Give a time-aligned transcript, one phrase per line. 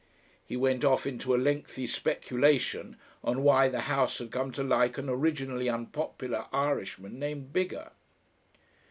[0.43, 4.97] He went off into a lengthy speculation of why the House had come to like
[4.97, 7.91] an originally unpopular Irishman named Biggar....